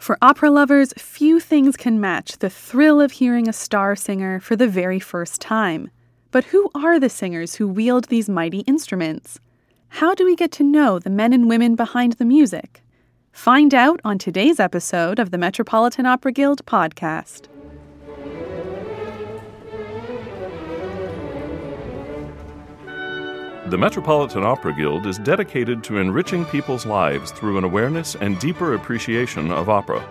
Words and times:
For 0.00 0.16
opera 0.22 0.50
lovers, 0.50 0.94
few 0.96 1.40
things 1.40 1.76
can 1.76 2.00
match 2.00 2.38
the 2.38 2.48
thrill 2.48 3.02
of 3.02 3.12
hearing 3.12 3.46
a 3.46 3.52
star 3.52 3.94
singer 3.94 4.40
for 4.40 4.56
the 4.56 4.66
very 4.66 4.98
first 4.98 5.42
time. 5.42 5.90
But 6.30 6.44
who 6.44 6.70
are 6.74 6.98
the 6.98 7.10
singers 7.10 7.56
who 7.56 7.68
wield 7.68 8.06
these 8.06 8.26
mighty 8.26 8.60
instruments? 8.60 9.40
How 9.88 10.14
do 10.14 10.24
we 10.24 10.36
get 10.36 10.52
to 10.52 10.64
know 10.64 10.98
the 10.98 11.10
men 11.10 11.34
and 11.34 11.50
women 11.50 11.76
behind 11.76 12.14
the 12.14 12.24
music? 12.24 12.82
Find 13.32 13.74
out 13.74 14.00
on 14.02 14.16
today's 14.16 14.58
episode 14.58 15.18
of 15.18 15.32
the 15.32 15.38
Metropolitan 15.38 16.06
Opera 16.06 16.32
Guild 16.32 16.64
podcast. 16.64 17.49
The 23.70 23.78
Metropolitan 23.78 24.42
Opera 24.42 24.74
Guild 24.74 25.06
is 25.06 25.18
dedicated 25.18 25.84
to 25.84 25.98
enriching 25.98 26.44
people's 26.44 26.84
lives 26.84 27.30
through 27.30 27.56
an 27.56 27.62
awareness 27.62 28.16
and 28.16 28.36
deeper 28.40 28.74
appreciation 28.74 29.52
of 29.52 29.68
opera. 29.68 30.04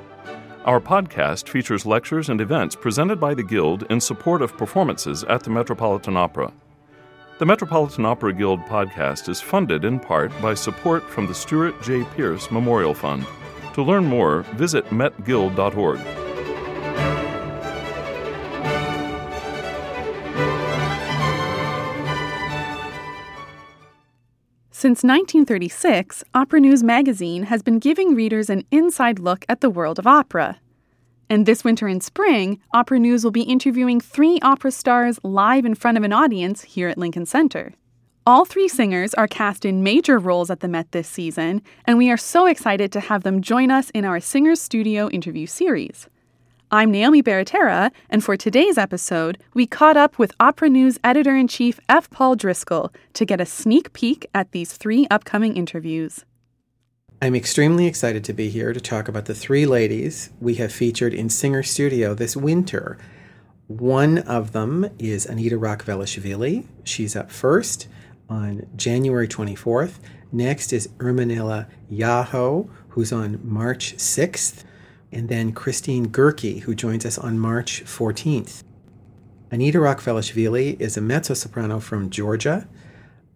Our 0.63 0.79
podcast 0.79 1.49
features 1.49 1.85
lectures 1.85 2.29
and 2.29 2.39
events 2.39 2.77
presented 2.77 3.19
by 3.19 3.33
the 3.33 3.43
Guild 3.43 3.83
in 3.89 3.99
support 3.99 4.41
of 4.41 4.55
performances 4.55 5.25
at 5.25 5.43
the 5.43 5.49
Metropolitan 5.49 6.15
Opera. 6.15 6.53
The 7.39 7.45
Metropolitan 7.45 8.05
Opera 8.05 8.31
Guild 8.31 8.61
podcast 8.61 9.27
is 9.27 9.41
funded 9.41 9.83
in 9.83 9.99
part 9.99 10.31
by 10.41 10.53
support 10.53 11.03
from 11.09 11.27
the 11.27 11.35
Stuart 11.35 11.81
J. 11.81 12.05
Pierce 12.15 12.49
Memorial 12.51 12.93
Fund. 12.93 13.25
To 13.73 13.83
learn 13.83 14.05
more, 14.05 14.43
visit 14.55 14.85
metguild.org. 14.85 16.28
Since 24.79 25.03
1936, 25.03 26.23
Opera 26.33 26.61
News 26.61 26.83
magazine 26.83 27.43
has 27.43 27.61
been 27.61 27.79
giving 27.79 28.15
readers 28.15 28.49
an 28.49 28.63
inside 28.71 29.19
look 29.19 29.43
at 29.49 29.59
the 29.59 29.69
world 29.69 29.99
of 29.99 30.07
opera. 30.07 30.61
And 31.29 31.45
this 31.45 31.65
winter 31.65 31.87
and 31.87 32.01
spring, 32.01 32.61
Opera 32.73 32.97
News 32.97 33.25
will 33.25 33.31
be 33.31 33.41
interviewing 33.41 33.99
three 33.99 34.39
opera 34.41 34.71
stars 34.71 35.19
live 35.21 35.65
in 35.65 35.75
front 35.75 35.97
of 35.97 36.05
an 36.05 36.13
audience 36.13 36.61
here 36.61 36.87
at 36.87 36.97
Lincoln 36.97 37.25
Center. 37.25 37.73
All 38.25 38.45
three 38.45 38.69
singers 38.69 39.13
are 39.15 39.27
cast 39.27 39.65
in 39.65 39.83
major 39.83 40.17
roles 40.17 40.49
at 40.49 40.61
the 40.61 40.69
Met 40.69 40.93
this 40.93 41.09
season, 41.09 41.61
and 41.83 41.97
we 41.97 42.09
are 42.09 42.15
so 42.15 42.45
excited 42.45 42.89
to 42.93 43.01
have 43.01 43.23
them 43.23 43.41
join 43.41 43.71
us 43.71 43.89
in 43.89 44.05
our 44.05 44.21
Singers 44.21 44.61
Studio 44.61 45.09
interview 45.09 45.45
series. 45.45 46.07
I'm 46.71 46.91
Naomi 46.91 47.23
Baratera, 47.23 47.89
and 48.11 48.23
for 48.23 48.37
today's 48.37 48.77
episode, 48.77 49.39
we 49.55 49.65
caught 49.65 49.97
up 49.97 50.19
with 50.19 50.31
Opera 50.39 50.69
News 50.69 50.99
editor 51.03 51.35
in 51.35 51.47
chief 51.47 51.79
F. 51.89 52.11
Paul 52.11 52.35
Driscoll 52.35 52.93
to 53.13 53.25
get 53.25 53.41
a 53.41 53.45
sneak 53.47 53.91
peek 53.91 54.29
at 54.35 54.51
these 54.51 54.73
three 54.73 55.07
upcoming 55.09 55.57
interviews. 55.57 56.25
I'm 57.23 57.33
extremely 57.33 57.87
excited 57.87 58.23
to 58.25 58.33
be 58.33 58.51
here 58.51 58.71
to 58.71 58.79
talk 58.79 59.07
about 59.07 59.25
the 59.25 59.33
three 59.33 59.65
ladies 59.65 60.29
we 60.39 60.55
have 60.55 60.71
featured 60.71 61.11
in 61.11 61.29
Singer 61.29 61.63
Studio 61.63 62.13
this 62.13 62.37
winter. 62.37 62.99
One 63.65 64.19
of 64.19 64.51
them 64.51 64.91
is 64.99 65.25
Anita 65.25 65.57
Rachvelishvili. 65.57 66.67
She's 66.83 67.15
up 67.15 67.31
first 67.31 67.87
on 68.29 68.67
January 68.75 69.27
24th. 69.27 69.93
Next 70.31 70.71
is 70.71 70.87
Ermonela 70.99 71.65
Jaho, 71.91 72.69
who's 72.89 73.11
on 73.11 73.39
March 73.41 73.95
6th 73.97 74.65
and 75.11 75.29
then 75.29 75.51
Christine 75.51 76.07
Goerke, 76.07 76.61
who 76.61 76.75
joins 76.75 77.05
us 77.05 77.17
on 77.17 77.39
March 77.39 77.83
14th. 77.85 78.63
Anita 79.51 79.79
Rachvelishvili 79.79 80.79
is 80.79 80.95
a 80.97 81.01
mezzo 81.01 81.33
soprano 81.33 81.79
from 81.79 82.09
Georgia. 82.09 82.67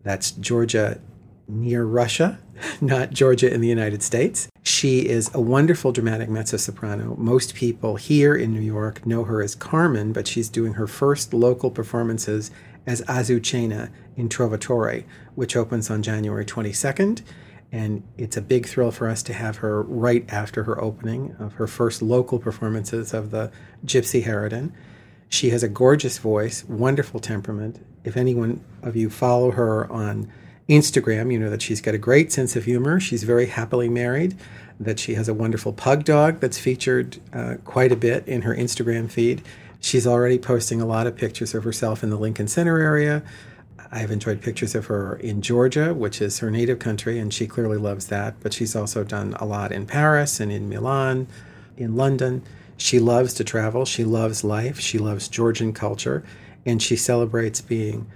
That's 0.03 0.31
Georgia 0.31 0.99
near 1.47 1.85
Russia, 1.85 2.39
not 2.81 3.11
Georgia 3.11 3.51
in 3.51 3.61
the 3.61 3.67
United 3.67 4.03
States. 4.03 4.47
She 4.61 5.07
is 5.07 5.33
a 5.33 5.41
wonderful 5.41 5.91
dramatic 5.91 6.29
mezzo 6.29 6.57
soprano. 6.57 7.15
Most 7.17 7.55
people 7.55 7.95
here 7.95 8.35
in 8.35 8.53
New 8.53 8.61
York 8.61 9.05
know 9.05 9.23
her 9.23 9.41
as 9.41 9.55
Carmen, 9.55 10.13
but 10.13 10.27
she's 10.27 10.49
doing 10.49 10.73
her 10.73 10.87
first 10.87 11.33
local 11.33 11.71
performances 11.71 12.51
as 12.85 13.01
Azucena 13.03 13.89
in 14.15 14.29
Trovatore, 14.29 15.05
which 15.35 15.55
opens 15.55 15.89
on 15.89 16.03
January 16.03 16.45
22nd 16.45 17.23
and 17.73 18.03
it's 18.19 18.37
a 18.37 18.41
big 18.41 18.67
thrill 18.67 18.91
for 18.91 19.09
us 19.09 19.23
to 19.23 19.33
have 19.33 19.57
her 19.57 19.81
right 19.81 20.31
after 20.31 20.63
her 20.65 20.79
opening 20.79 21.35
of 21.39 21.53
her 21.53 21.65
first 21.65 22.03
local 22.03 22.37
performances 22.37 23.15
of 23.15 23.31
the 23.31 23.51
Gypsy 23.83 24.23
Harridan. 24.23 24.71
She 25.27 25.49
has 25.49 25.63
a 25.63 25.67
gorgeous 25.67 26.19
voice, 26.19 26.63
wonderful 26.65 27.19
temperament. 27.19 27.83
If 28.03 28.15
anyone 28.15 28.63
of 28.83 28.95
you 28.95 29.09
follow 29.09 29.49
her 29.51 29.91
on 29.91 30.31
Instagram, 30.69 31.33
you 31.33 31.39
know 31.39 31.49
that 31.49 31.63
she's 31.63 31.81
got 31.81 31.95
a 31.95 31.97
great 31.97 32.31
sense 32.31 32.55
of 32.55 32.65
humor. 32.65 32.99
She's 32.99 33.23
very 33.23 33.47
happily 33.47 33.89
married, 33.89 34.37
that 34.79 34.99
she 34.99 35.15
has 35.15 35.27
a 35.27 35.33
wonderful 35.33 35.73
pug 35.73 36.03
dog 36.03 36.41
that's 36.41 36.59
featured 36.59 37.17
uh, 37.33 37.55
quite 37.65 37.91
a 37.91 37.95
bit 37.95 38.27
in 38.27 38.43
her 38.43 38.55
Instagram 38.55 39.09
feed. 39.09 39.41
She's 39.79 40.05
already 40.05 40.37
posting 40.37 40.79
a 40.79 40.85
lot 40.85 41.07
of 41.07 41.15
pictures 41.15 41.55
of 41.55 41.63
herself 41.63 42.03
in 42.03 42.11
the 42.11 42.17
Lincoln 42.17 42.47
Center 42.47 42.77
area. 42.79 43.23
I've 43.93 44.09
enjoyed 44.09 44.41
pictures 44.41 44.73
of 44.73 44.87
her 44.87 45.17
in 45.17 45.43
Georgia, 45.43 45.93
which 45.93 46.19
is 46.19 46.39
her 46.39 46.49
native 46.49 46.79
country, 46.79 47.19
and 47.19 47.31
she 47.31 47.45
clearly 47.45 47.77
loves 47.77 48.07
that. 48.07 48.33
But 48.39 48.51
she's 48.51 48.75
also 48.75 49.03
done 49.03 49.35
a 49.39 49.45
lot 49.45 49.71
in 49.71 49.85
Paris 49.85 50.39
and 50.39 50.51
in 50.51 50.67
Milan, 50.67 51.27
in 51.77 51.95
London. 51.95 52.41
She 52.75 52.97
loves 52.97 53.35
to 53.35 53.43
travel. 53.43 53.85
She 53.85 54.03
loves 54.03 54.43
life. 54.43 54.79
She 54.79 54.97
loves 54.97 55.27
Georgian 55.27 55.73
culture, 55.73 56.23
and 56.65 56.81
she 56.81 56.95
celebrates 56.95 57.61
being 57.61 58.07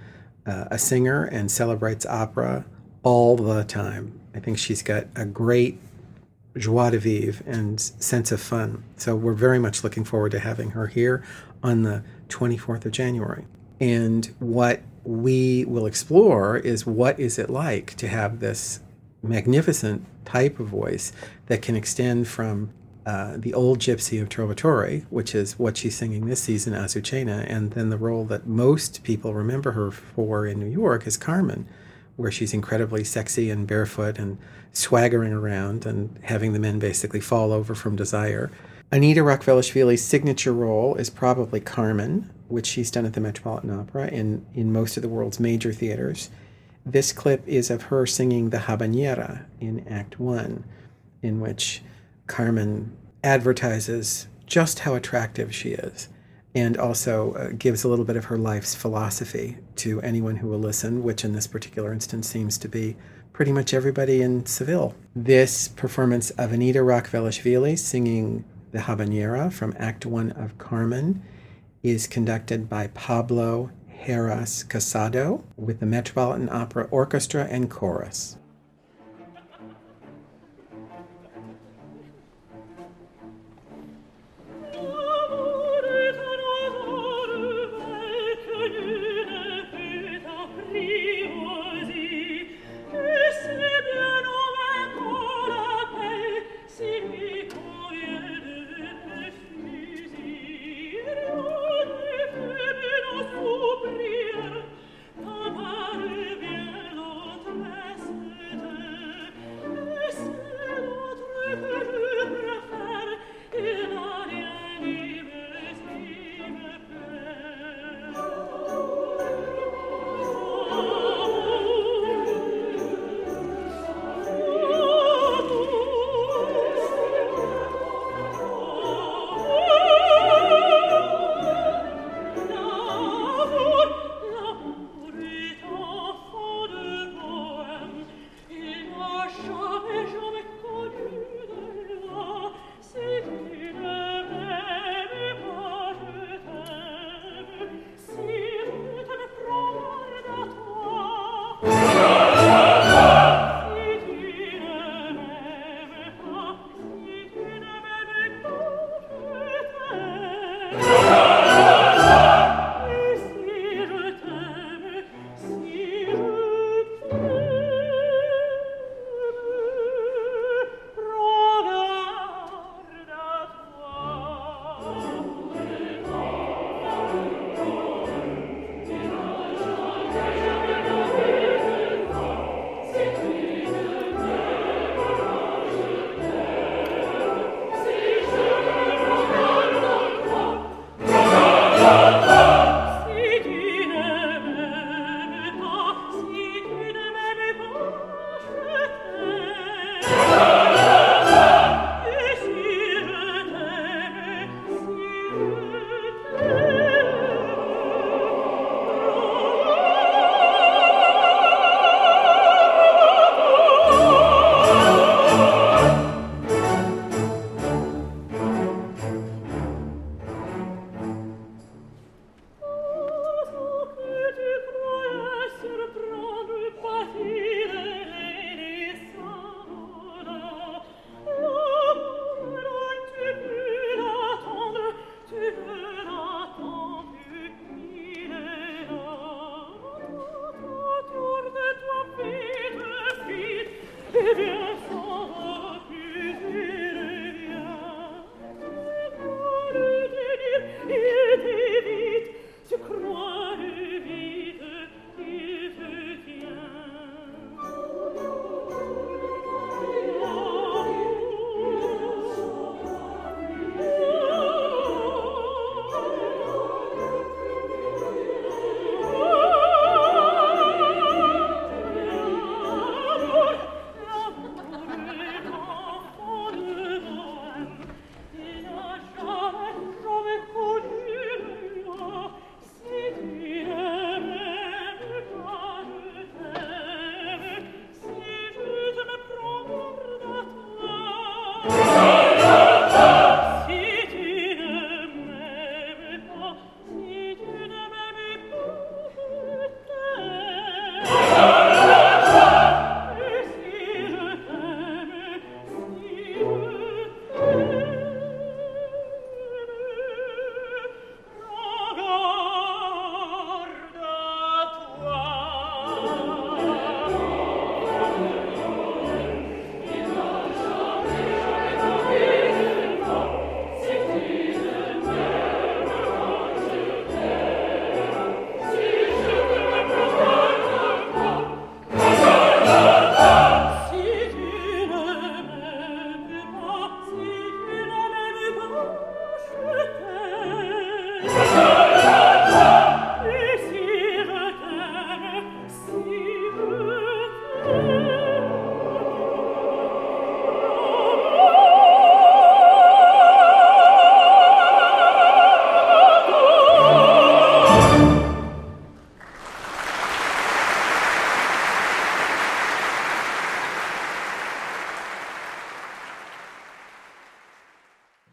uh, 0.44 0.64
a 0.68 0.78
singer 0.78 1.24
and 1.24 1.48
celebrates 1.48 2.04
opera 2.06 2.64
all 3.04 3.36
the 3.36 3.62
time. 3.62 4.18
I 4.34 4.40
think 4.40 4.58
she's 4.58 4.82
got 4.82 5.06
a 5.14 5.24
great 5.24 5.78
joie 6.56 6.90
de 6.90 6.98
vivre 6.98 7.44
and 7.46 7.80
sense 7.80 8.32
of 8.32 8.40
fun. 8.40 8.82
So 8.96 9.14
we're 9.14 9.32
very 9.34 9.60
much 9.60 9.84
looking 9.84 10.02
forward 10.02 10.32
to 10.32 10.40
having 10.40 10.70
her 10.70 10.88
here 10.88 11.22
on 11.62 11.82
the 11.82 12.02
24th 12.30 12.84
of 12.84 12.90
January. 12.90 13.46
And 13.80 14.26
what 14.40 14.82
we 15.08 15.64
will 15.64 15.86
explore 15.86 16.58
is 16.58 16.86
what 16.86 17.18
is 17.18 17.38
it 17.38 17.48
like 17.48 17.94
to 17.94 18.06
have 18.06 18.40
this 18.40 18.80
magnificent 19.22 20.04
type 20.26 20.60
of 20.60 20.66
voice 20.66 21.12
that 21.46 21.62
can 21.62 21.74
extend 21.74 22.28
from 22.28 22.68
uh, 23.06 23.38
the 23.38 23.54
old 23.54 23.78
gypsy 23.78 24.20
of 24.20 24.28
Trovatore, 24.28 25.06
which 25.08 25.34
is 25.34 25.58
what 25.58 25.78
she's 25.78 25.96
singing 25.96 26.26
this 26.26 26.42
season, 26.42 26.74
Azucena, 26.74 27.46
and 27.48 27.70
then 27.70 27.88
the 27.88 27.96
role 27.96 28.26
that 28.26 28.46
most 28.46 29.02
people 29.02 29.32
remember 29.32 29.72
her 29.72 29.90
for 29.90 30.46
in 30.46 30.60
New 30.60 30.66
York 30.66 31.06
is 31.06 31.16
Carmen, 31.16 31.66
where 32.16 32.30
she's 32.30 32.52
incredibly 32.52 33.02
sexy 33.02 33.50
and 33.50 33.66
barefoot 33.66 34.18
and 34.18 34.36
swaggering 34.74 35.32
around 35.32 35.86
and 35.86 36.18
having 36.24 36.52
the 36.52 36.58
men 36.58 36.78
basically 36.78 37.20
fall 37.20 37.50
over 37.50 37.74
from 37.74 37.96
desire. 37.96 38.50
Anita 38.92 39.22
Rachvelishvili's 39.22 40.04
signature 40.04 40.52
role 40.52 40.96
is 40.96 41.08
probably 41.08 41.60
Carmen, 41.60 42.30
which 42.48 42.66
she's 42.66 42.90
done 42.90 43.06
at 43.06 43.12
the 43.12 43.20
Metropolitan 43.20 43.70
Opera 43.70 44.08
and 44.12 44.44
in 44.54 44.72
most 44.72 44.96
of 44.96 45.02
the 45.02 45.08
world's 45.08 45.38
major 45.38 45.72
theaters. 45.72 46.30
This 46.84 47.12
clip 47.12 47.46
is 47.46 47.70
of 47.70 47.82
her 47.82 48.06
singing 48.06 48.50
the 48.50 48.58
Habanera 48.58 49.44
in 49.60 49.86
Act 49.88 50.18
One, 50.18 50.64
in 51.22 51.40
which 51.40 51.82
Carmen 52.26 52.96
advertises 53.22 54.28
just 54.46 54.80
how 54.80 54.94
attractive 54.94 55.54
she 55.54 55.70
is 55.70 56.08
and 56.54 56.76
also 56.76 57.32
uh, 57.34 57.50
gives 57.56 57.84
a 57.84 57.88
little 57.88 58.04
bit 58.04 58.16
of 58.16 58.26
her 58.26 58.38
life's 58.38 58.74
philosophy 58.74 59.58
to 59.76 60.00
anyone 60.00 60.36
who 60.36 60.48
will 60.48 60.58
listen, 60.58 61.02
which 61.02 61.24
in 61.24 61.32
this 61.32 61.46
particular 61.46 61.92
instance 61.92 62.28
seems 62.28 62.56
to 62.58 62.68
be 62.68 62.96
pretty 63.32 63.52
much 63.52 63.74
everybody 63.74 64.22
in 64.22 64.44
Seville. 64.46 64.94
This 65.14 65.68
performance 65.68 66.30
of 66.30 66.52
Anita 66.52 66.80
Rachvelishvili 66.80 67.78
singing 67.78 68.44
the 68.72 68.78
Habanera 68.78 69.52
from 69.52 69.74
Act 69.78 70.06
One 70.06 70.32
of 70.32 70.58
Carmen 70.58 71.22
is 71.82 72.06
conducted 72.06 72.68
by 72.68 72.88
Pablo 72.88 73.70
Heras 73.88 74.64
Casado 74.64 75.42
with 75.56 75.80
the 75.80 75.86
Metropolitan 75.86 76.48
Opera 76.48 76.88
Orchestra 76.90 77.44
and 77.44 77.70
Chorus. 77.70 78.36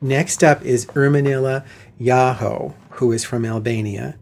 Next 0.06 0.44
up 0.44 0.64
is 0.64 0.86
Ermonela 0.86 1.66
Jaho, 2.00 2.76
who 2.92 3.12
is 3.12 3.24
from 3.24 3.44
Albania. 3.44 4.20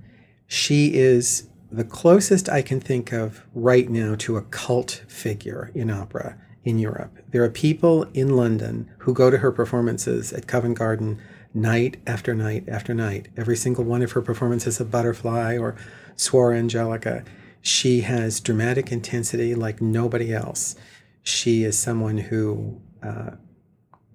She 0.48 0.94
is 0.94 1.50
the 1.70 1.84
closest 1.84 2.48
I 2.48 2.62
can 2.62 2.80
think 2.80 3.12
of 3.12 3.46
right 3.54 3.90
now 3.90 4.16
to 4.20 4.38
a 4.38 4.44
cult 4.44 5.04
figure 5.10 5.72
in 5.76 5.92
opera 5.92 6.38
in 6.64 6.80
Europe. 6.80 7.18
There 7.32 7.44
are 7.44 7.50
people 7.50 8.04
in 8.14 8.38
London 8.38 8.90
who 9.00 9.14
go 9.14 9.30
to 9.30 9.40
her 9.40 9.52
performances 9.52 10.32
at 10.32 10.48
Covent 10.48 10.78
Garden 10.78 11.22
night 11.54 11.98
after 12.08 12.34
night 12.34 12.64
after 12.70 12.94
night. 12.94 13.28
Every 13.36 13.58
single 13.58 13.84
one 13.84 14.02
of 14.02 14.14
her 14.14 14.22
performances 14.22 14.80
of 14.80 14.90
Butterfly 14.90 15.58
or 15.58 15.76
Suor 16.16 16.58
Angelica. 16.58 17.26
She 17.60 18.02
has 18.02 18.40
dramatic 18.40 18.90
intensity 18.90 19.54
like 19.54 19.82
nobody 19.82 20.34
else. 20.34 20.78
She 21.24 21.66
is 21.66 21.78
someone 21.78 22.20
who 22.20 22.82
uh, 23.06 23.32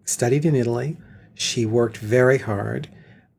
studied 0.06 0.46
in 0.46 0.54
Italy. 0.54 0.96
She 1.38 1.64
worked 1.64 1.99
very 1.99 2.38
hard 2.38 2.88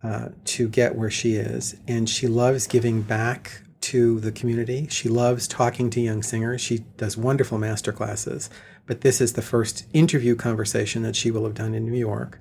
uh, 0.01 0.29
to 0.45 0.69
get 0.69 0.95
where 0.95 1.11
she 1.11 1.35
is, 1.35 1.75
and 1.85 2.09
she 2.09 2.27
loves 2.27 2.65
giving 2.65 3.01
back 3.01 3.61
to 3.81 4.21
the 4.21 4.31
community. 4.31 4.87
She 4.89 5.09
loves 5.09 5.49
talking 5.49 5.89
to 5.89 5.99
young 5.99 6.23
singers. 6.23 6.61
She 6.61 6.85
does 6.95 7.17
wonderful 7.17 7.57
master 7.57 7.91
classes, 7.91 8.49
but 8.85 9.01
this 9.01 9.19
is 9.19 9.33
the 9.33 9.41
first 9.41 9.85
interview 9.91 10.37
conversation 10.37 11.03
that 11.03 11.17
she 11.17 11.29
will 11.29 11.43
have 11.43 11.55
done 11.55 11.73
in 11.73 11.85
New 11.85 11.99
York. 11.99 12.39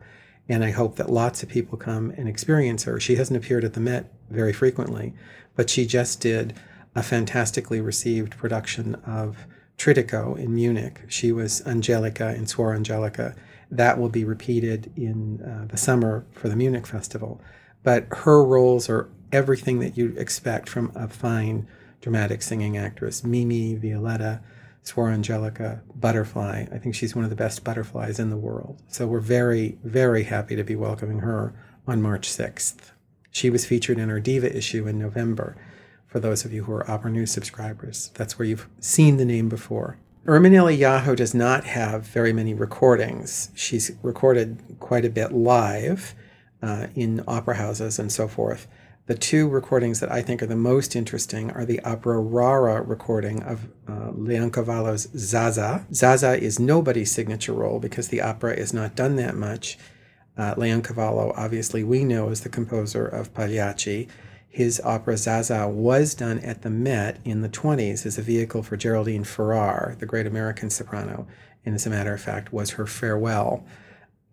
And 0.48 0.64
I 0.64 0.70
hope 0.70 0.94
that 0.94 1.10
lots 1.10 1.42
of 1.42 1.48
people 1.48 1.76
come 1.76 2.10
and 2.16 2.28
experience 2.28 2.84
her. 2.84 3.00
She 3.00 3.16
hasn't 3.16 3.36
appeared 3.36 3.64
at 3.64 3.72
the 3.72 3.80
Met 3.80 4.12
very 4.30 4.52
frequently, 4.52 5.12
but 5.56 5.68
she 5.68 5.86
just 5.86 6.20
did 6.20 6.54
a 6.94 7.02
fantastically 7.02 7.80
received 7.80 8.38
production 8.38 8.94
of 9.04 9.46
Trittico 9.76 10.38
in 10.38 10.54
Munich. 10.54 11.00
She 11.08 11.32
was 11.32 11.66
Angelica 11.66 12.32
in 12.32 12.44
Suor 12.44 12.76
Angelica. 12.76 13.34
That 13.70 13.98
will 13.98 14.08
be 14.08 14.24
repeated 14.24 14.92
in 14.96 15.42
uh, 15.42 15.66
the 15.66 15.76
summer 15.76 16.24
for 16.32 16.48
the 16.48 16.56
Munich 16.56 16.86
Festival. 16.86 17.40
But 17.82 18.06
her 18.10 18.42
roles 18.42 18.88
are 18.88 19.08
everything 19.32 19.78
that 19.80 19.96
you'd 19.96 20.16
expect 20.16 20.68
from 20.68 20.92
a 20.94 21.08
fine 21.08 21.68
dramatic 22.00 22.42
singing 22.42 22.76
actress. 22.76 23.24
Mimi, 23.24 23.74
Violetta, 23.74 24.40
Suor 24.84 25.12
Angelica, 25.12 25.82
Butterfly. 25.94 26.66
I 26.72 26.78
think 26.78 26.94
she's 26.94 27.14
one 27.14 27.24
of 27.24 27.30
the 27.30 27.36
best 27.36 27.64
butterflies 27.64 28.18
in 28.18 28.30
the 28.30 28.36
world. 28.36 28.80
So 28.88 29.06
we're 29.06 29.20
very, 29.20 29.78
very 29.84 30.24
happy 30.24 30.56
to 30.56 30.64
be 30.64 30.76
welcoming 30.76 31.20
her 31.20 31.54
on 31.86 32.00
March 32.00 32.28
6th. 32.28 32.92
She 33.30 33.50
was 33.50 33.66
featured 33.66 33.98
in 33.98 34.10
our 34.10 34.20
Diva 34.20 34.54
issue 34.56 34.86
in 34.86 34.98
November. 34.98 35.56
For 36.06 36.20
those 36.20 36.44
of 36.44 36.52
you 36.52 36.64
who 36.64 36.72
are 36.72 36.90
Opera 36.90 37.10
News 37.10 37.30
subscribers, 37.30 38.10
that's 38.14 38.38
where 38.38 38.48
you've 38.48 38.68
seen 38.80 39.18
the 39.18 39.26
name 39.26 39.48
before. 39.48 39.98
Ermonela 40.28 40.78
Jaho 40.78 41.16
does 41.16 41.32
not 41.32 41.64
have 41.64 42.06
very 42.06 42.34
many 42.34 42.52
recordings. 42.52 43.50
She's 43.54 43.92
recorded 44.02 44.62
quite 44.78 45.06
a 45.06 45.08
bit 45.10 45.32
live 45.32 46.14
uh, 46.62 46.88
in 46.94 47.24
opera 47.26 47.54
houses 47.54 47.98
and 47.98 48.12
so 48.12 48.28
forth. 48.28 48.66
The 49.06 49.14
two 49.14 49.48
recordings 49.48 50.00
that 50.00 50.12
I 50.12 50.20
think 50.20 50.42
are 50.42 50.46
the 50.46 50.54
most 50.54 50.94
interesting 50.94 51.50
are 51.52 51.64
the 51.64 51.80
opera 51.80 52.20
rara 52.20 52.82
recording 52.82 53.42
of 53.42 53.68
uh, 53.88 54.10
Leoncavallo's 54.10 55.08
Zaza. 55.16 55.86
Zaza 55.94 56.38
is 56.38 56.58
nobody's 56.58 57.10
signature 57.10 57.54
role 57.54 57.80
because 57.80 58.08
the 58.08 58.20
opera 58.20 58.52
is 58.52 58.74
not 58.74 58.94
done 58.94 59.16
that 59.16 59.34
much. 59.34 59.78
Uh, 60.36 60.54
Leoncavallo, 60.56 61.32
obviously, 61.38 61.82
we 61.82 62.04
know 62.04 62.28
as 62.28 62.42
the 62.42 62.50
composer 62.50 63.06
of 63.06 63.32
Pagliacci. 63.32 64.08
His 64.48 64.80
opera 64.84 65.16
Zaza 65.16 65.68
was 65.68 66.14
done 66.14 66.38
at 66.40 66.62
the 66.62 66.70
Met 66.70 67.20
in 67.24 67.42
the 67.42 67.48
20s 67.48 68.06
as 68.06 68.18
a 68.18 68.22
vehicle 68.22 68.62
for 68.62 68.76
Geraldine 68.76 69.24
Farrar, 69.24 69.96
the 69.98 70.06
great 70.06 70.26
American 70.26 70.70
soprano, 70.70 71.26
and 71.64 71.74
as 71.74 71.86
a 71.86 71.90
matter 71.90 72.14
of 72.14 72.20
fact, 72.20 72.52
was 72.52 72.70
her 72.70 72.86
farewell. 72.86 73.64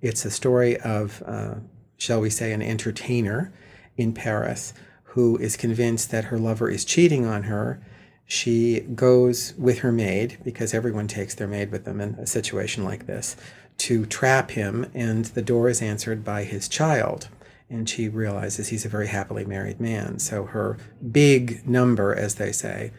It's 0.02 0.26
a 0.26 0.32
story 0.32 0.78
of, 0.78 1.22
uh, 1.26 1.56
shall 1.98 2.22
we 2.22 2.30
say, 2.30 2.54
an 2.54 2.62
entertainer 2.62 3.54
in 3.98 4.14
Paris 4.14 4.74
who 5.16 5.38
is 5.38 5.56
convinced 5.56 6.12
that 6.12 6.26
her 6.26 6.38
lover 6.38 6.70
is 6.70 6.84
cheating 6.84 7.26
on 7.26 7.44
her. 7.44 7.82
She 8.26 8.82
goes 8.82 9.54
with 9.58 9.80
her 9.80 9.92
maid, 9.92 10.38
because 10.44 10.74
everyone 10.74 11.08
takes 11.08 11.36
their 11.36 11.48
maid 11.48 11.72
with 11.72 11.86
them 11.86 12.02
in 12.02 12.16
a 12.16 12.28
situation 12.28 12.84
like 12.84 13.06
this, 13.06 13.36
to 13.78 14.06
trap 14.06 14.52
him, 14.52 14.90
and 14.94 15.26
the 15.26 15.42
door 15.42 15.70
is 15.70 15.82
answered 15.82 16.24
by 16.24 16.44
his 16.44 16.68
child. 16.68 17.30
And 17.70 17.90
she 17.90 18.10
realizes 18.10 18.68
he's 18.68 18.86
a 18.86 18.90
very 18.90 19.08
happily 19.08 19.46
married 19.46 19.80
man. 19.80 20.20
So 20.20 20.46
her 20.46 20.78
big 21.12 21.68
number, 21.68 22.14
as 22.16 22.36
they 22.36 22.52
say, 22.52 22.92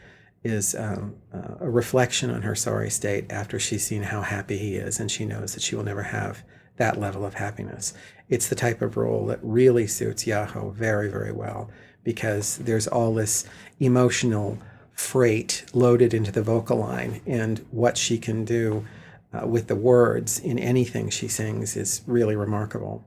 is 0.43 0.75
um, 0.75 1.17
uh, 1.33 1.55
a 1.61 1.71
reflection 1.71 2.31
on 2.31 2.43
her 2.43 2.55
sorry 2.55 2.91
state 2.91 3.31
after 3.31 3.59
she's 3.59 3.87
seen 3.87 4.03
how 4.03 4.23
happy 4.23 4.59
he 4.59 4.77
is, 4.77 5.01
and 5.01 5.11
she 5.11 5.25
knows 5.25 5.55
that 5.55 5.63
she 5.63 5.77
will 5.77 5.85
never 5.85 6.05
have 6.05 6.45
that 6.77 7.01
level 7.01 7.25
of 7.25 7.35
happiness. 7.35 7.95
It's 8.29 8.49
the 8.49 8.55
type 8.55 8.83
of 8.83 8.97
role 8.97 9.27
that 9.27 9.41
really 9.43 9.87
suits 9.87 10.25
Jaho 10.25 10.73
very, 10.73 11.09
very 11.09 11.33
well 11.33 11.71
because 12.05 12.59
there's 12.59 12.87
all 12.87 13.15
this 13.15 13.45
emotional 13.81 14.59
freight 14.93 15.65
loaded 15.73 16.15
into 16.15 16.31
the 16.31 16.43
vocal 16.43 16.79
line, 16.79 17.21
and 17.27 17.65
what 17.71 17.99
she 17.99 18.17
can 18.19 18.45
do 18.45 18.87
uh, 19.33 19.47
with 19.47 19.67
the 19.67 19.75
words 19.77 20.39
in 20.39 20.59
anything 20.59 21.11
she 21.11 21.29
sings 21.29 21.77
is 21.77 22.03
really 22.07 22.37
remarkable. 22.37 23.05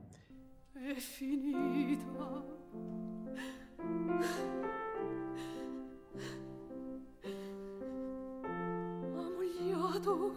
ammogliato 10.00 10.32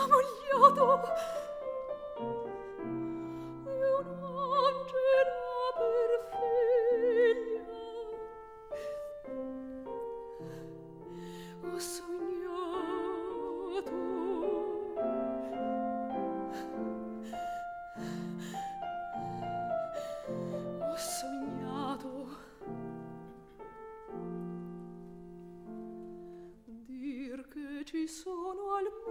ammogliato 0.00 0.84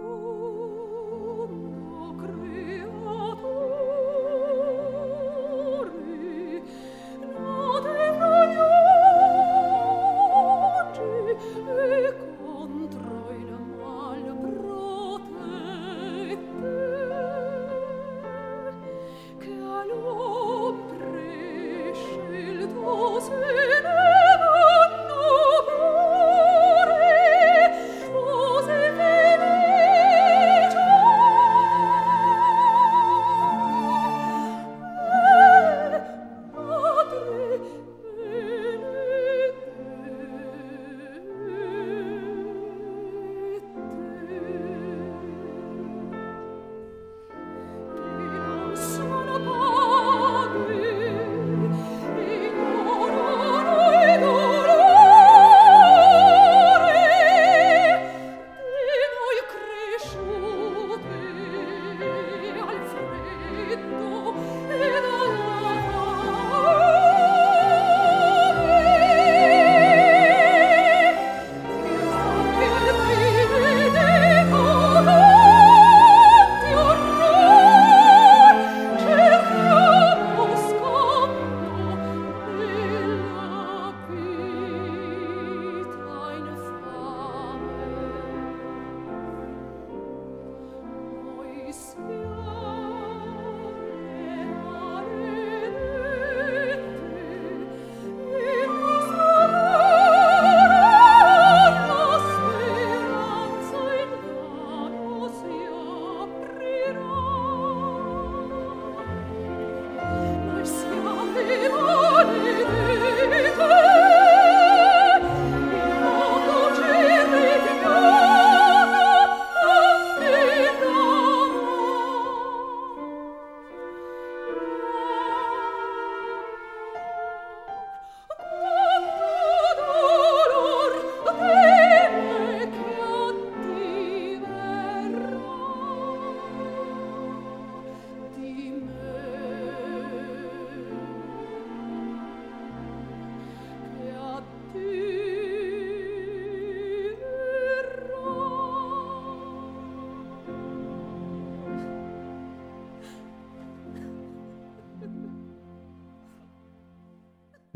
Ooh. 0.02 0.29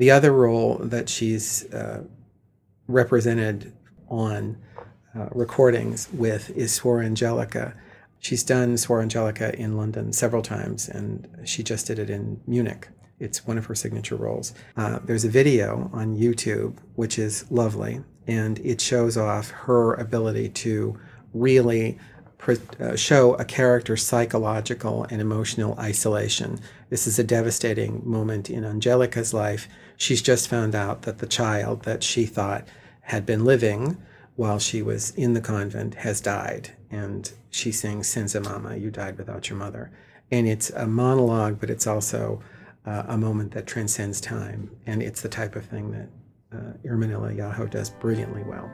The 0.04 0.10
other 0.10 0.32
role 0.32 0.76
that 0.82 1.08
she's 1.08 1.64
uh, 1.72 2.02
represented 2.88 3.72
on 4.10 4.58
uh, 5.16 5.28
recordings 5.30 6.10
with 6.12 6.50
is 6.50 6.78
Suor 6.78 7.02
Angelica. 7.02 7.74
She's 8.18 8.42
done 8.42 8.74
Suor 8.74 9.00
Angelica 9.00 9.58
in 9.58 9.78
London 9.78 10.12
several 10.12 10.42
times, 10.42 10.90
and 10.90 11.26
she 11.46 11.62
just 11.62 11.86
did 11.86 11.98
it 11.98 12.10
in 12.10 12.38
Munich. 12.46 12.88
It's 13.18 13.46
one 13.46 13.56
of 13.56 13.64
her 13.64 13.74
signature 13.74 14.16
roles. 14.16 14.52
Uh, 14.76 14.98
there's 15.02 15.24
a 15.24 15.30
video 15.30 15.88
on 15.94 16.18
YouTube, 16.18 16.76
which 16.96 17.18
is 17.18 17.50
lovely, 17.50 18.02
and 18.26 18.58
it 18.58 18.82
shows 18.82 19.16
off 19.16 19.52
her 19.52 19.94
ability 19.94 20.50
to 20.50 21.00
really 21.32 21.98
show 22.96 23.34
a 23.34 23.44
character's 23.44 24.02
psychological 24.02 25.04
and 25.10 25.20
emotional 25.20 25.78
isolation. 25.78 26.60
This 26.90 27.06
is 27.06 27.18
a 27.18 27.24
devastating 27.24 28.02
moment 28.04 28.50
in 28.50 28.64
Angelica's 28.64 29.32
life. 29.32 29.68
She's 29.96 30.22
just 30.22 30.48
found 30.48 30.74
out 30.74 31.02
that 31.02 31.18
the 31.18 31.26
child 31.26 31.82
that 31.82 32.02
she 32.02 32.26
thought 32.26 32.66
had 33.02 33.24
been 33.26 33.44
living 33.44 33.96
while 34.36 34.58
she 34.58 34.82
was 34.82 35.10
in 35.10 35.34
the 35.34 35.40
convent 35.40 35.94
has 35.94 36.20
died. 36.20 36.70
And 36.90 37.30
she 37.50 37.72
sings 37.72 38.08
Senza 38.08 38.40
Mama, 38.40 38.76
You 38.76 38.90
Died 38.90 39.18
Without 39.18 39.48
Your 39.48 39.58
Mother. 39.58 39.90
And 40.30 40.46
it's 40.46 40.70
a 40.70 40.86
monologue, 40.86 41.60
but 41.60 41.70
it's 41.70 41.86
also 41.86 42.42
uh, 42.86 43.04
a 43.06 43.16
moment 43.16 43.52
that 43.52 43.66
transcends 43.66 44.20
time. 44.20 44.70
And 44.86 45.02
it's 45.02 45.22
the 45.22 45.28
type 45.28 45.56
of 45.56 45.64
thing 45.64 45.92
that 45.92 46.08
uh, 46.56 46.72
Ermonela 46.84 47.36
Jaho 47.36 47.70
does 47.70 47.90
brilliantly 47.90 48.42
well. 48.42 48.70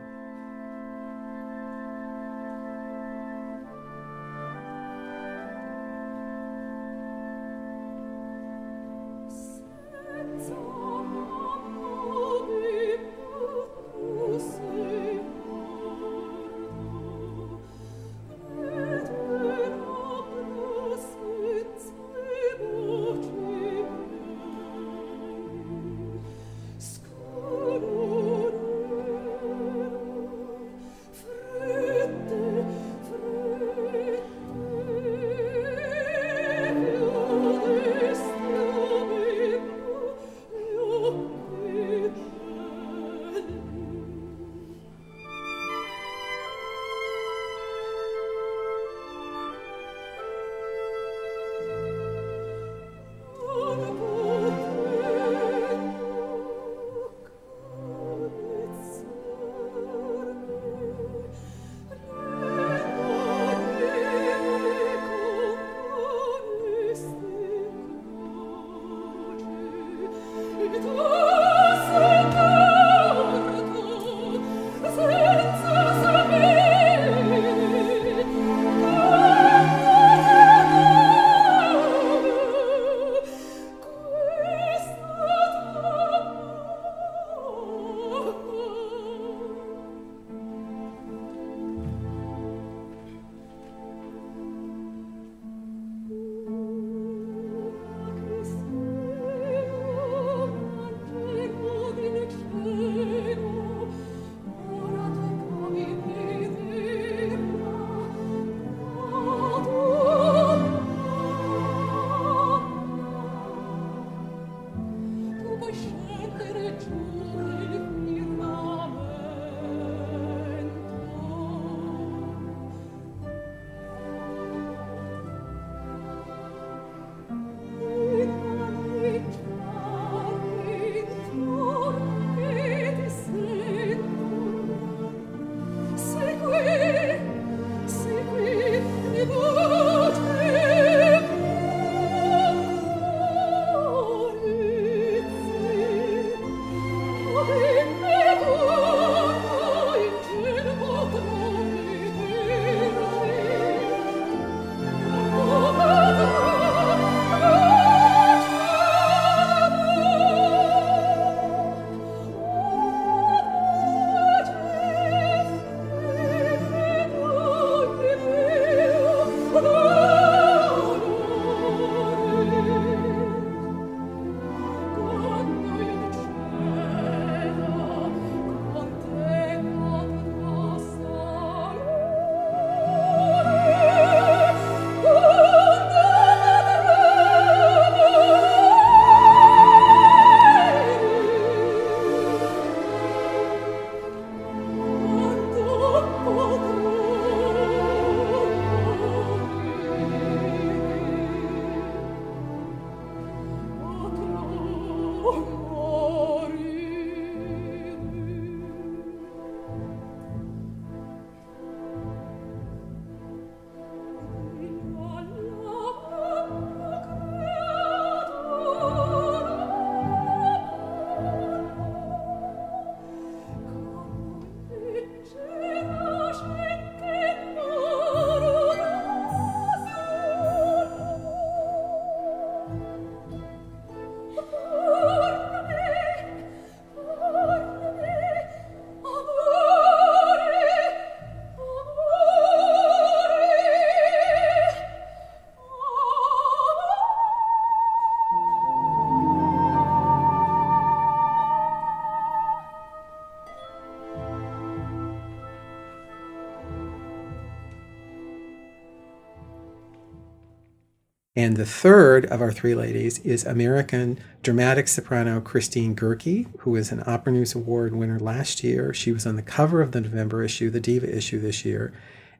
And 261.40 261.56
the 261.56 261.64
third 261.64 262.26
of 262.26 262.42
our 262.42 262.52
three 262.52 262.74
ladies 262.74 263.18
is 263.20 263.46
American 263.46 264.18
dramatic 264.42 264.88
soprano 264.88 265.40
Christine 265.40 265.96
Goerke, 265.96 266.46
who 266.58 266.76
is 266.76 266.92
an 266.92 267.02
Opera 267.06 267.32
News 267.32 267.54
Award 267.54 267.94
winner 267.94 268.18
last 268.18 268.62
year. 268.62 268.92
She 268.92 269.10
was 269.10 269.26
on 269.26 269.36
the 269.36 269.42
cover 269.42 269.80
of 269.80 269.92
the 269.92 270.02
November 270.02 270.42
issue, 270.42 270.68
the 270.68 270.80
Diva 270.80 271.16
issue 271.16 271.40
this 271.40 271.64
year, 271.64 271.94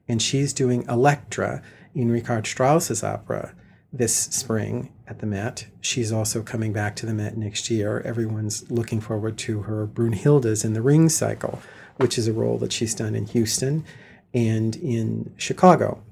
and 0.07 0.21
she's 0.21 0.53
doing 0.53 0.85
Elektra 0.87 1.63
in 1.95 2.13
Richard 2.13 2.47
Strauss's 2.47 3.03
opera 3.03 3.55
this 3.91 4.15
spring 4.15 4.93
at 5.09 5.21
the 5.21 5.27
Met. 5.27 5.67
She's 5.81 6.13
also 6.13 6.43
coming 6.43 6.75
back 6.75 6.95
to 6.97 7.07
the 7.07 7.15
Met 7.15 7.39
next 7.39 7.71
year. 7.71 8.03
Everyone's 8.05 8.71
looking 8.71 9.01
forward 9.01 9.39
to 9.39 9.63
her 9.63 9.87
Brünnhildes 9.87 10.63
in 10.63 10.75
the 10.75 10.83
Ring 10.83 11.09
Cycle, 11.09 11.63
which 11.97 12.19
is 12.19 12.29
a 12.29 12.35
role 12.35 12.59
that 12.59 12.71
she's 12.71 12.95
done 12.95 13.15
in 13.15 13.25
Houston 13.29 13.83
and 14.35 14.77
in 14.77 15.33
Chicago. 15.39 16.03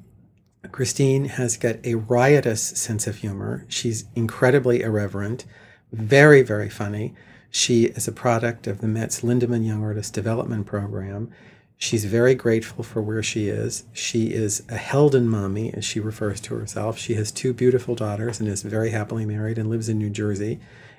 Christine 0.72 1.26
has 1.26 1.56
got 1.56 1.76
a 1.84 1.94
riotous 1.94 2.62
sense 2.62 3.06
of 3.06 3.16
humor. 3.16 3.64
She's 3.68 4.04
incredibly 4.14 4.82
irreverent, 4.82 5.44
very, 5.92 6.42
very 6.42 6.68
funny. 6.68 7.14
She 7.50 7.84
is 7.84 8.08
a 8.08 8.12
product 8.12 8.66
of 8.66 8.80
the 8.80 8.88
Met's 8.88 9.22
Lindemann 9.22 9.64
Young 9.64 9.82
Artist 9.82 10.12
Development 10.12 10.66
Program. 10.66 11.30
She's 11.76 12.04
very 12.04 12.34
grateful 12.34 12.82
for 12.82 13.00
where 13.00 13.22
she 13.22 13.48
is. 13.48 13.84
She 13.92 14.32
is 14.32 14.64
a 14.68 14.76
Helden 14.76 15.28
mommy, 15.28 15.72
as 15.72 15.84
she 15.84 16.00
refers 16.00 16.40
to 16.42 16.56
herself. 16.56 16.98
She 16.98 17.14
has 17.14 17.30
two 17.30 17.52
beautiful 17.52 17.94
daughters 17.94 18.40
and 18.40 18.48
is 18.48 18.62
very 18.62 18.90
happily 18.90 19.24
married 19.24 19.58
and 19.58 19.70
lives 19.70 19.88
in 19.88 19.96
New 19.96 20.10
Jersey. 20.10 20.58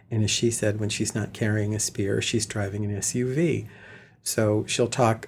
And 0.10 0.24
as 0.24 0.32
she 0.32 0.50
said, 0.50 0.80
when 0.80 0.90
she's 0.90 1.14
not 1.14 1.34
carrying 1.34 1.76
a 1.76 1.80
spear, 1.80 2.22
she's 2.22 2.46
driving 2.46 2.86
an 2.86 2.98
SUV. 2.98 3.68
So 4.24 4.64
she'll 4.68 4.88
talk 4.88 5.28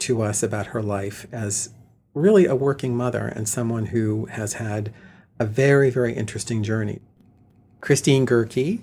to 0.00 0.22
us 0.22 0.42
about 0.42 0.66
her 0.66 0.82
life 0.82 1.26
as 1.30 1.70
really 2.14 2.46
a 2.46 2.54
working 2.54 2.96
mother 2.96 3.26
and 3.26 3.48
someone 3.48 3.86
who 3.86 4.26
has 4.26 4.54
had 4.54 4.92
a 5.38 5.44
very, 5.44 5.90
very 5.90 6.12
interesting 6.14 6.62
journey. 6.62 7.00
Christine 7.80 8.26
Goerke 8.26 8.80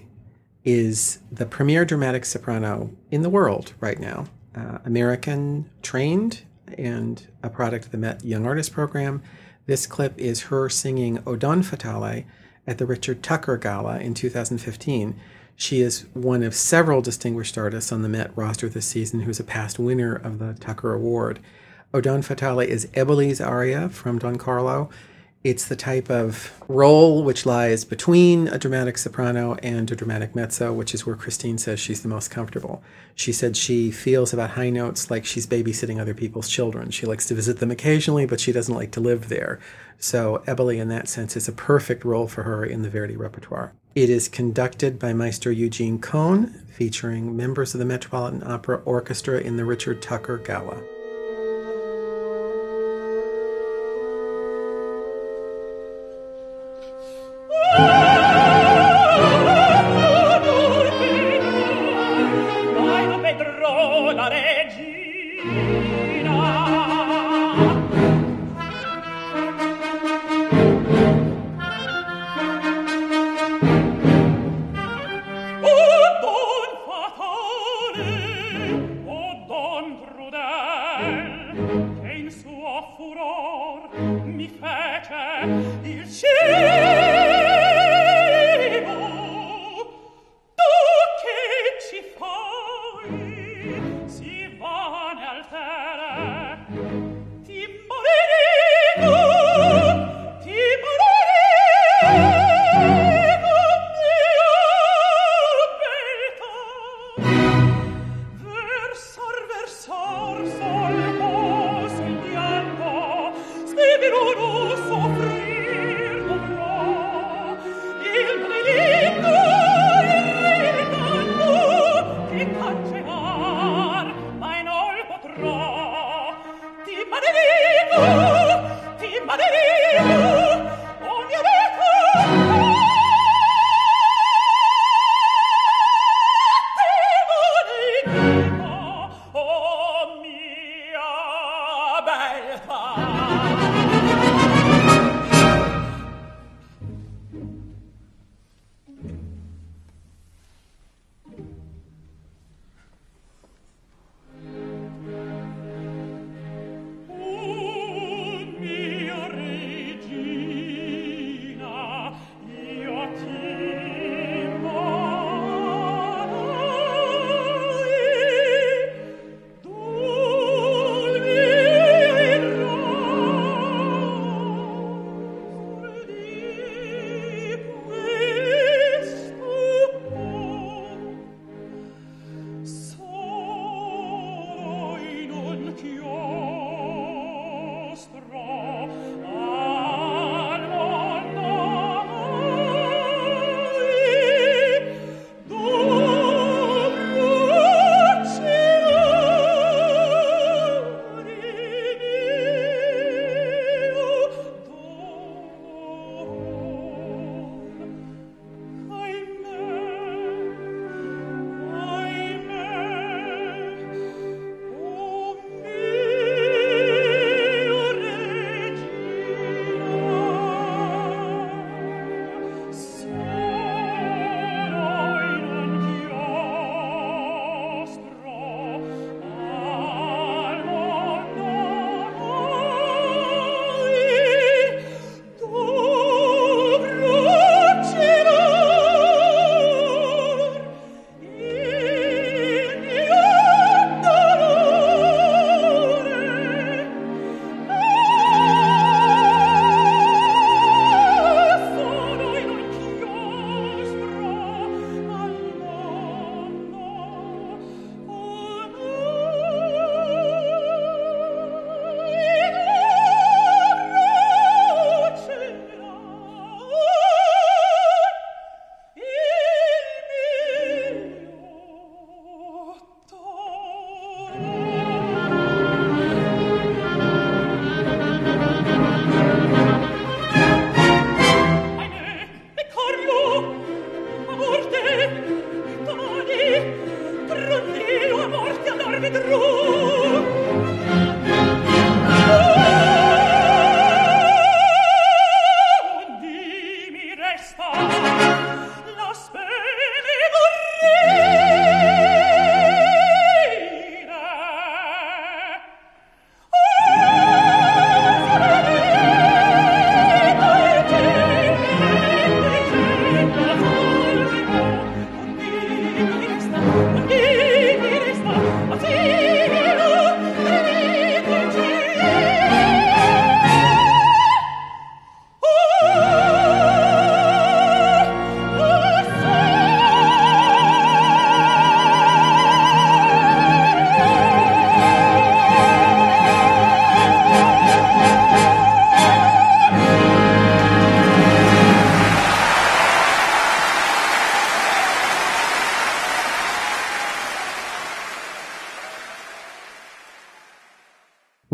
is 0.66 1.20
the 1.32 1.46
premier 1.46 1.86
dramatic 1.86 2.26
soprano 2.26 2.92
in 3.12 3.22
the 3.22 3.30
world 3.30 3.74
right 3.80 4.00
now 4.00 4.28
uh, 4.58 4.80
American 4.86 5.70
trained 5.82 6.42
and 6.78 7.28
a 7.44 7.50
product 7.50 7.86
of 7.86 7.92
the 7.92 7.98
Met 7.98 8.26
Young 8.26 8.46
Artist 8.46 8.74
Program. 8.74 9.22
This 9.68 9.86
clip 9.86 10.18
is 10.18 10.44
her 10.44 10.70
singing 10.70 11.22
O 11.26 11.36
Don 11.36 11.62
Fatale 11.62 12.26
at 12.66 12.78
the 12.78 12.86
Richard 12.86 13.22
Tucker 13.22 13.58
Gala 13.58 14.00
in 14.00 14.13
2015. 14.13 15.16
She 15.56 15.82
is 15.82 16.06
one 16.13 16.44
of 16.44 16.54
several 16.54 17.02
distinguished 17.02 17.58
artists 17.58 17.92
on 17.92 18.02
the 18.02 18.10
Met 18.10 18.32
roster 18.36 18.68
this 18.68 18.86
season 18.86 19.22
who's 19.22 19.40
a 19.40 19.44
past 19.44 19.80
winner 19.80 20.16
of 20.16 20.40
the 20.40 20.56
Tucker 20.56 20.94
Award. 20.94 21.40
O 21.93 22.02
Don 22.02 22.21
Fatale 22.21 22.67
is 22.67 22.86
Eboli's 22.88 23.39
aria 23.39 23.88
from 23.88 24.19
Don 24.19 24.36
Carlo. 24.36 24.89
It's 25.41 25.65
the 25.65 25.78
type 25.78 26.10
of 26.10 26.52
role 26.67 27.23
which 27.23 27.45
lies 27.45 27.86
between 27.86 28.50
a 28.50 28.58
dramatic 28.58 28.97
soprano 28.97 29.54
and 29.63 29.89
a 29.89 29.95
dramatic 29.95 30.36
mezzo, 30.36 30.73
which 30.73 30.93
is 30.93 31.06
where 31.06 31.15
Christine 31.15 31.58
says 31.58 31.80
she's 31.80 32.02
the 32.02 32.10
most 32.10 32.30
comfortable. 32.30 32.84
She 33.15 33.32
said 33.32 33.56
she 33.56 33.89
feels 33.89 34.34
about 34.34 34.52
high 34.52 34.69
notes 34.69 35.10
like 35.10 35.26
she's 35.26 35.47
babysitting 35.47 35.97
other 35.97 36.13
people's 36.13 36.50
children. 36.50 36.91
She 36.91 37.06
likes 37.06 37.26
to 37.28 37.36
visit 37.36 37.60
them 37.60 37.71
occasionally, 37.71 38.26
but 38.26 38.41
she 38.41 38.52
doesn't 38.52 38.76
like 38.76 38.91
to 38.91 39.00
live 39.00 39.30
there. 39.30 39.58
So 39.97 40.43
Eboli, 40.45 40.80
in 40.80 40.89
that 40.89 41.08
sense, 41.08 41.38
is 41.38 41.47
a 41.47 41.54
perfect 41.54 42.04
role 42.04 42.28
for 42.28 42.43
her 42.43 42.65
in 42.65 42.82
the 42.82 42.89
Verdi 42.89 43.15
repertoire. 43.15 43.71
It 43.95 44.10
is 44.10 44.28
conducted 44.28 45.00
by 45.00 45.13
Maestro 45.13 45.54
Eugene 45.54 46.00
Kohn, 46.00 46.47
featuring 46.67 47.38
members 47.38 47.73
of 47.73 47.80
the 47.80 47.86
Metropolitan 47.86 48.43
Opera 48.43 48.82
Orchestra 48.84 49.39
in 49.39 49.56
the 49.56 49.63
Richard 49.63 50.02
Tucker 50.02 50.38
Gala. 50.38 50.84
Oh! 57.80 58.27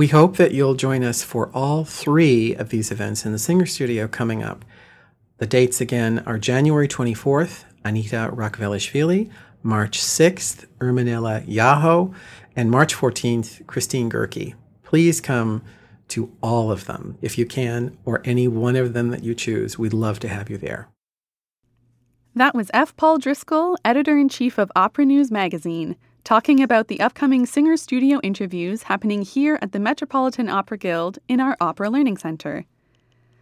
We 0.03 0.09
hope 0.09 0.35
that 0.35 0.51
you'll 0.51 0.75
join 0.75 1.01
us 1.01 1.23
for 1.23 1.49
all 1.53 1.85
three 1.85 2.53
of 2.55 2.67
these 2.67 2.91
events 2.91 3.25
in 3.25 3.31
the 3.31 3.39
Singer 3.39 3.65
Studio 3.65 4.05
coming 4.05 4.43
up. 4.43 4.65
The 5.37 5.47
dates 5.47 5.79
again 5.79 6.19
are 6.25 6.37
January 6.37 6.89
24th, 6.89 7.63
Anita 7.85 8.29
Rachvelishvili, 8.33 9.31
March 9.61 10.01
6th, 10.01 10.65
Ermonela 10.79 11.47
Jaho, 11.47 12.13
and 12.53 12.69
March 12.69 12.93
14th, 12.93 13.65
Christine 13.65 14.09
Goerke. 14.09 14.55
Please 14.83 15.21
come 15.21 15.63
to 16.09 16.35
all 16.43 16.69
of 16.69 16.83
them 16.83 17.17
if 17.21 17.37
you 17.37 17.45
can, 17.45 17.97
or 18.03 18.21
any 18.25 18.49
one 18.49 18.75
of 18.75 18.91
them 18.91 19.07
that 19.11 19.23
you 19.23 19.33
choose. 19.33 19.79
We'd 19.79 19.93
love 19.93 20.19
to 20.19 20.27
have 20.27 20.49
you 20.49 20.57
there. 20.57 20.89
That 22.35 22.53
was 22.53 22.69
F. 22.73 22.93
Paul 22.97 23.19
Driscoll, 23.19 23.77
editor 23.85 24.17
in 24.17 24.27
chief 24.27 24.57
of 24.57 24.69
Opera 24.75 25.05
News 25.05 25.31
Magazine 25.31 25.95
talking 26.23 26.63
about 26.63 26.87
the 26.87 27.01
upcoming 27.01 27.45
Singer 27.45 27.75
Studio 27.75 28.21
interviews 28.23 28.83
happening 28.83 29.23
here 29.23 29.59
at 29.61 29.73
the 29.73 29.79
Metropolitan 29.79 30.47
Opera 30.47 30.77
Guild 30.77 31.19
in 31.27 31.41
our 31.41 31.57
Opera 31.59 31.89
Learning 31.89 32.17
Center. 32.17 32.63